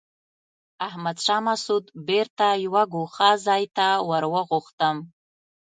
[0.87, 4.95] احمد شاه مسعود بېرته یوه ګوښه ځای ته ور وغوښتم.